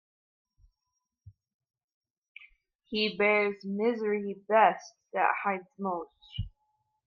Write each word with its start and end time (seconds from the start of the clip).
He 2.87 3.15
bears 3.15 3.57
misery 3.63 4.41
best 4.49 4.93
that 5.13 5.29
hides 5.43 5.61
it 5.77 5.79
most. 5.79 6.09